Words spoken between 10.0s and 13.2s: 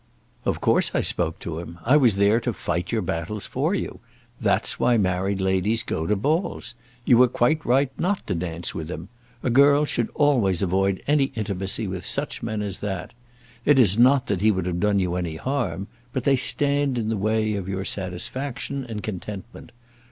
always avoid any intimacy with such men as that.